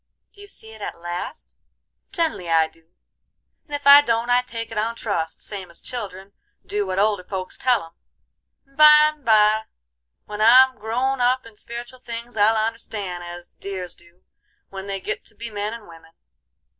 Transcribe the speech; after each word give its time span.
"Do 0.33 0.41
you 0.41 0.47
see 0.47 0.71
it 0.71 0.81
at 0.81 0.97
last?" 0.97 1.57
"Gen'lly 2.11 2.49
I 2.49 2.67
do; 2.67 2.95
and 3.67 3.75
if 3.75 3.85
I 3.85 4.01
don't 4.01 4.31
I 4.31 4.41
take 4.41 4.71
it 4.71 4.77
on 4.79 4.95
trust, 4.95 5.41
same 5.43 5.69
as 5.69 5.79
children 5.79 6.33
do 6.65 6.87
what 6.87 6.97
older 6.97 7.23
folks 7.23 7.55
tell 7.55 7.83
'em; 7.83 7.91
and 8.65 8.75
byme 8.77 9.23
by 9.23 9.65
when 10.25 10.41
I'm 10.41 10.79
grown 10.79 11.21
up 11.21 11.45
in 11.45 11.55
spiritual 11.55 11.99
things 11.99 12.35
I'll 12.35 12.57
understan' 12.57 13.21
as 13.21 13.51
the 13.53 13.59
dears 13.61 13.93
do, 13.93 14.23
when 14.69 14.87
they 14.87 14.99
git 14.99 15.23
to 15.25 15.35
be 15.35 15.51
men 15.51 15.71
and 15.71 15.87
women." 15.87 16.13